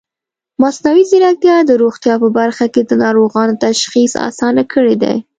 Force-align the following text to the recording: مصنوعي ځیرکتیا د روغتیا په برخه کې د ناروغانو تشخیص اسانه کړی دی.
مصنوعي 0.61 1.03
ځیرکتیا 1.09 1.57
د 1.65 1.71
روغتیا 1.83 2.15
په 2.23 2.27
برخه 2.39 2.65
کې 2.73 2.81
د 2.85 2.91
ناروغانو 3.03 3.59
تشخیص 3.65 4.11
اسانه 4.29 4.63
کړی 4.73 4.95
دی. 5.03 5.15